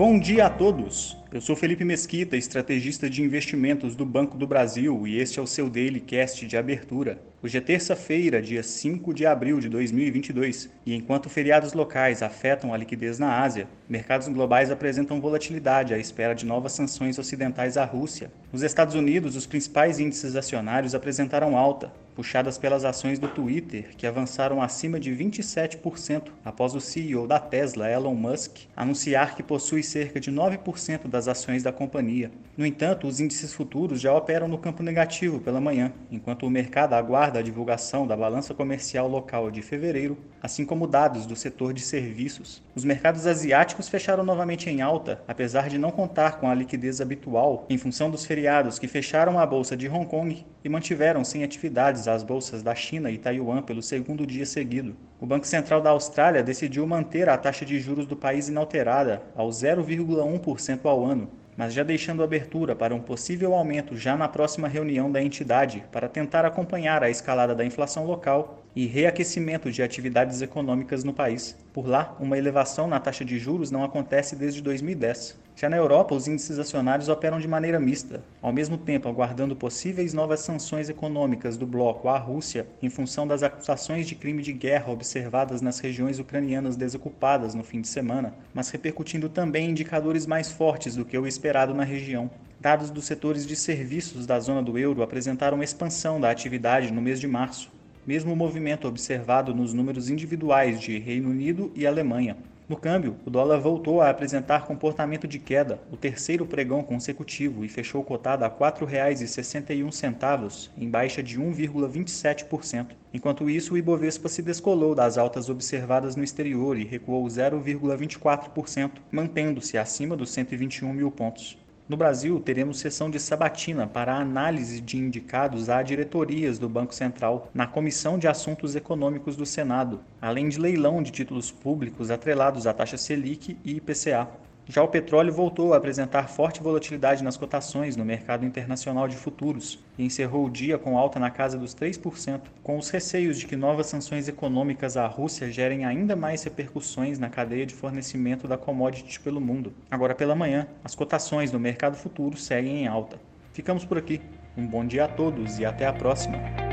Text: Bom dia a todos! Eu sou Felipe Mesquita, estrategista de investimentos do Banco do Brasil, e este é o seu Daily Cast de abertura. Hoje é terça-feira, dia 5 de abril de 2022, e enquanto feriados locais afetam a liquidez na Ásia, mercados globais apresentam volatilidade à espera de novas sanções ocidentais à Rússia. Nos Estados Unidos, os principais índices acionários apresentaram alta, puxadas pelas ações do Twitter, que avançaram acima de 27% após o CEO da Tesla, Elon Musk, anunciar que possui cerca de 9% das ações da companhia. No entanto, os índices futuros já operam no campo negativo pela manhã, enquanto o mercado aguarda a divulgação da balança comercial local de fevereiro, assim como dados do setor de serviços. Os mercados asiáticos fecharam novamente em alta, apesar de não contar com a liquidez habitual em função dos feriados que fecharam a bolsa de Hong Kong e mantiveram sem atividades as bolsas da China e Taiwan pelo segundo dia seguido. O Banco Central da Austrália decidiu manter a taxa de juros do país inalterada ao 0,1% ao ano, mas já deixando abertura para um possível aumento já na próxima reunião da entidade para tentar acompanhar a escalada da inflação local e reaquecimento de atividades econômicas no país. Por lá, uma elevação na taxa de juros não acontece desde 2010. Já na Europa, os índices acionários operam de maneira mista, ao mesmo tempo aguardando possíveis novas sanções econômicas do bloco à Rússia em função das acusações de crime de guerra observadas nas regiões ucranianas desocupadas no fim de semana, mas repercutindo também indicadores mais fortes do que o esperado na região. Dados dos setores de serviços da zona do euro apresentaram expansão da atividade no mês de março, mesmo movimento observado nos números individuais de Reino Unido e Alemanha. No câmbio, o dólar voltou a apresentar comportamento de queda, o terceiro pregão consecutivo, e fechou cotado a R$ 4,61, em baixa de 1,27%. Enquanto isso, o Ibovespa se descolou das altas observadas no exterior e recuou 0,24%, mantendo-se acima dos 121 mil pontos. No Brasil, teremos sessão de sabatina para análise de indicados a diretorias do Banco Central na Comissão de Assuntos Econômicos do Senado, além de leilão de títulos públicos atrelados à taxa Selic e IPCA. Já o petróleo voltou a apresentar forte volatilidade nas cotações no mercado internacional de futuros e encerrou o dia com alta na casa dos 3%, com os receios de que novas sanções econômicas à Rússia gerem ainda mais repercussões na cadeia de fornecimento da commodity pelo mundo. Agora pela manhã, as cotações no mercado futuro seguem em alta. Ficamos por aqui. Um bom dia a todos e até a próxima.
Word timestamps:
Bom 0.00 0.18
dia 0.18 0.46
a 0.46 0.48
todos! 0.48 1.19
Eu 1.32 1.40
sou 1.40 1.54
Felipe 1.54 1.84
Mesquita, 1.84 2.36
estrategista 2.36 3.08
de 3.08 3.22
investimentos 3.22 3.94
do 3.94 4.04
Banco 4.04 4.36
do 4.36 4.48
Brasil, 4.48 5.06
e 5.06 5.20
este 5.20 5.38
é 5.38 5.42
o 5.42 5.46
seu 5.46 5.70
Daily 5.70 6.00
Cast 6.00 6.44
de 6.44 6.56
abertura. 6.56 7.22
Hoje 7.40 7.56
é 7.56 7.60
terça-feira, 7.60 8.42
dia 8.42 8.64
5 8.64 9.14
de 9.14 9.24
abril 9.24 9.60
de 9.60 9.68
2022, 9.68 10.68
e 10.84 10.92
enquanto 10.92 11.30
feriados 11.30 11.72
locais 11.72 12.20
afetam 12.20 12.74
a 12.74 12.76
liquidez 12.76 13.20
na 13.20 13.40
Ásia, 13.40 13.68
mercados 13.88 14.26
globais 14.26 14.72
apresentam 14.72 15.20
volatilidade 15.20 15.94
à 15.94 15.98
espera 15.98 16.34
de 16.34 16.44
novas 16.44 16.72
sanções 16.72 17.16
ocidentais 17.16 17.76
à 17.76 17.84
Rússia. 17.84 18.32
Nos 18.52 18.62
Estados 18.62 18.96
Unidos, 18.96 19.36
os 19.36 19.46
principais 19.46 20.00
índices 20.00 20.34
acionários 20.34 20.96
apresentaram 20.96 21.56
alta, 21.56 21.92
puxadas 22.14 22.58
pelas 22.58 22.84
ações 22.84 23.18
do 23.18 23.28
Twitter, 23.28 23.96
que 23.96 24.06
avançaram 24.06 24.60
acima 24.60 25.00
de 25.00 25.10
27% 25.10 26.24
após 26.44 26.74
o 26.74 26.80
CEO 26.80 27.26
da 27.26 27.38
Tesla, 27.38 27.90
Elon 27.90 28.14
Musk, 28.14 28.58
anunciar 28.76 29.34
que 29.34 29.42
possui 29.42 29.82
cerca 29.82 30.20
de 30.20 30.30
9% 30.30 31.08
das 31.08 31.19
ações 31.28 31.62
da 31.62 31.72
companhia. 31.72 32.30
No 32.56 32.66
entanto, 32.66 33.06
os 33.06 33.20
índices 33.20 33.52
futuros 33.52 34.00
já 34.00 34.14
operam 34.14 34.48
no 34.48 34.58
campo 34.58 34.82
negativo 34.82 35.40
pela 35.40 35.60
manhã, 35.60 35.92
enquanto 36.10 36.46
o 36.46 36.50
mercado 36.50 36.94
aguarda 36.94 37.38
a 37.38 37.42
divulgação 37.42 38.06
da 38.06 38.16
balança 38.16 38.54
comercial 38.54 39.08
local 39.08 39.50
de 39.50 39.62
fevereiro, 39.62 40.18
assim 40.42 40.64
como 40.64 40.86
dados 40.86 41.26
do 41.26 41.36
setor 41.36 41.72
de 41.72 41.80
serviços. 41.80 42.62
Os 42.74 42.84
mercados 42.84 43.26
asiáticos 43.26 43.88
fecharam 43.88 44.24
novamente 44.24 44.68
em 44.70 44.80
alta, 44.80 45.22
apesar 45.26 45.68
de 45.68 45.78
não 45.78 45.90
contar 45.90 46.38
com 46.38 46.48
a 46.48 46.54
liquidez 46.54 47.00
habitual 47.00 47.66
em 47.68 47.78
função 47.78 48.10
dos 48.10 48.24
feriados 48.24 48.78
que 48.78 48.88
fecharam 48.88 49.38
a 49.38 49.46
bolsa 49.46 49.76
de 49.76 49.88
Hong 49.88 50.06
Kong 50.06 50.44
e 50.64 50.68
mantiveram 50.68 51.24
sem 51.24 51.42
atividades 51.42 52.06
as 52.06 52.22
bolsas 52.22 52.62
da 52.62 52.74
China 52.74 53.10
e 53.10 53.18
Taiwan 53.18 53.62
pelo 53.62 53.82
segundo 53.82 54.26
dia 54.26 54.46
seguido. 54.46 54.96
O 55.20 55.26
Banco 55.26 55.46
Central 55.46 55.82
da 55.82 55.90
Austrália 55.90 56.42
decidiu 56.42 56.86
manter 56.86 57.28
a 57.28 57.36
taxa 57.36 57.64
de 57.64 57.78
juros 57.78 58.06
do 58.06 58.16
país 58.16 58.48
inalterada 58.48 59.22
ao 59.34 59.48
0,1% 59.48 60.80
ao 60.84 61.04
ano, 61.04 61.09
mas 61.56 61.74
já 61.74 61.82
deixando 61.82 62.22
abertura 62.22 62.74
para 62.74 62.94
um 62.94 63.00
possível 63.00 63.54
aumento 63.54 63.96
já 63.96 64.16
na 64.16 64.28
próxima 64.28 64.68
reunião 64.68 65.10
da 65.10 65.22
entidade 65.22 65.84
para 65.92 66.08
tentar 66.08 66.44
acompanhar 66.44 67.02
a 67.02 67.10
escalada 67.10 67.54
da 67.54 67.64
inflação 67.64 68.06
local 68.06 68.62
e 68.74 68.86
reaquecimento 68.86 69.70
de 69.70 69.82
atividades 69.82 70.42
econômicas 70.42 71.04
no 71.04 71.12
país. 71.12 71.56
Por 71.72 71.86
lá, 71.86 72.16
uma 72.20 72.38
elevação 72.38 72.86
na 72.86 73.00
taxa 73.00 73.24
de 73.24 73.38
juros 73.38 73.70
não 73.70 73.84
acontece 73.84 74.36
desde 74.36 74.62
2010. 74.62 75.38
Já 75.56 75.68
na 75.68 75.76
Europa, 75.76 76.14
os 76.14 76.26
índices 76.26 76.58
acionários 76.58 77.08
operam 77.08 77.38
de 77.38 77.46
maneira 77.46 77.78
mista, 77.78 78.22
ao 78.40 78.52
mesmo 78.52 78.78
tempo 78.78 79.08
aguardando 79.08 79.54
possíveis 79.54 80.14
novas 80.14 80.40
sanções 80.40 80.88
econômicas 80.88 81.56
do 81.56 81.66
bloco 81.66 82.08
à 82.08 82.16
Rússia 82.16 82.66
em 82.82 82.88
função 82.88 83.26
das 83.26 83.42
acusações 83.42 84.06
de 84.06 84.14
crime 84.14 84.42
de 84.42 84.52
guerra 84.52 84.90
observadas 84.90 85.60
nas 85.60 85.78
regiões 85.78 86.18
ucranianas 86.18 86.76
desocupadas 86.76 87.54
no 87.54 87.62
fim 87.62 87.80
de 87.80 87.88
semana, 87.88 88.34
mas 88.54 88.70
repercutindo 88.70 89.28
também 89.28 89.68
indicadores 89.68 90.26
mais 90.26 90.50
fortes 90.50 90.96
do 90.96 91.04
que 91.04 91.18
o 91.18 91.26
esperado 91.26 91.74
na 91.74 91.84
região. 91.84 92.30
Dados 92.58 92.90
dos 92.90 93.04
setores 93.04 93.46
de 93.46 93.56
serviços 93.56 94.26
da 94.26 94.38
zona 94.40 94.62
do 94.62 94.78
euro 94.78 95.02
apresentaram 95.02 95.62
expansão 95.62 96.20
da 96.20 96.30
atividade 96.30 96.92
no 96.92 97.02
mês 97.02 97.20
de 97.20 97.26
março, 97.26 97.70
mesmo 98.06 98.34
movimento 98.34 98.88
observado 98.88 99.54
nos 99.54 99.72
números 99.72 100.10
individuais 100.10 100.80
de 100.80 100.98
Reino 100.98 101.30
Unido 101.30 101.70
e 101.74 101.86
Alemanha. 101.86 102.36
No 102.70 102.76
câmbio, 102.76 103.16
o 103.26 103.30
dólar 103.30 103.58
voltou 103.58 104.00
a 104.00 104.08
apresentar 104.10 104.64
comportamento 104.64 105.26
de 105.26 105.40
queda, 105.40 105.80
o 105.90 105.96
terceiro 105.96 106.46
pregão 106.46 106.84
consecutivo, 106.84 107.64
e 107.64 107.68
fechou 107.68 108.04
cotado 108.04 108.44
a 108.44 108.46
R$ 108.46 108.54
4,61, 108.54 110.68
em 110.78 110.88
baixa 110.88 111.20
de 111.20 111.36
1,27%. 111.36 112.90
Enquanto 113.12 113.50
isso, 113.50 113.74
o 113.74 113.76
Ibovespa 113.76 114.28
se 114.28 114.40
descolou 114.40 114.94
das 114.94 115.18
altas 115.18 115.48
observadas 115.48 116.14
no 116.14 116.22
exterior 116.22 116.78
e 116.78 116.84
recuou 116.84 117.26
0,24%, 117.26 118.92
mantendo-se 119.10 119.76
acima 119.76 120.16
dos 120.16 120.30
121 120.30 120.92
mil 120.92 121.10
pontos. 121.10 121.58
No 121.90 121.96
Brasil, 121.96 122.38
teremos 122.38 122.78
sessão 122.78 123.10
de 123.10 123.18
sabatina 123.18 123.84
para 123.84 124.14
análise 124.14 124.80
de 124.80 124.96
indicados 124.96 125.68
a 125.68 125.82
diretorias 125.82 126.56
do 126.56 126.68
Banco 126.68 126.94
Central 126.94 127.50
na 127.52 127.66
Comissão 127.66 128.16
de 128.16 128.28
Assuntos 128.28 128.76
Econômicos 128.76 129.34
do 129.34 129.44
Senado, 129.44 130.00
além 130.22 130.48
de 130.48 130.60
leilão 130.60 131.02
de 131.02 131.10
títulos 131.10 131.50
públicos 131.50 132.08
atrelados 132.08 132.64
à 132.64 132.72
taxa 132.72 132.96
Selic 132.96 133.58
e 133.64 133.72
IPCA. 133.72 134.28
Já 134.70 134.84
o 134.84 134.88
petróleo 134.88 135.32
voltou 135.32 135.74
a 135.74 135.78
apresentar 135.78 136.28
forte 136.28 136.62
volatilidade 136.62 137.24
nas 137.24 137.36
cotações 137.36 137.96
no 137.96 138.04
mercado 138.04 138.46
internacional 138.46 139.08
de 139.08 139.16
futuros 139.16 139.82
e 139.98 140.04
encerrou 140.04 140.46
o 140.46 140.50
dia 140.50 140.78
com 140.78 140.96
alta 140.96 141.18
na 141.18 141.28
casa 141.28 141.58
dos 141.58 141.74
3%, 141.74 142.42
com 142.62 142.78
os 142.78 142.88
receios 142.88 143.36
de 143.36 143.48
que 143.48 143.56
novas 143.56 143.88
sanções 143.88 144.28
econômicas 144.28 144.96
à 144.96 145.08
Rússia 145.08 145.50
gerem 145.50 145.84
ainda 145.84 146.14
mais 146.14 146.44
repercussões 146.44 147.18
na 147.18 147.28
cadeia 147.28 147.66
de 147.66 147.74
fornecimento 147.74 148.46
da 148.46 148.56
commodity 148.56 149.18
pelo 149.18 149.40
mundo. 149.40 149.72
Agora 149.90 150.14
pela 150.14 150.36
manhã, 150.36 150.68
as 150.84 150.94
cotações 150.94 151.50
no 151.50 151.58
mercado 151.58 151.96
futuro 151.96 152.36
seguem 152.36 152.84
em 152.84 152.86
alta. 152.86 153.18
Ficamos 153.52 153.84
por 153.84 153.98
aqui. 153.98 154.20
Um 154.56 154.68
bom 154.68 154.86
dia 154.86 155.06
a 155.06 155.08
todos 155.08 155.58
e 155.58 155.64
até 155.64 155.84
a 155.84 155.92
próxima. 155.92 156.69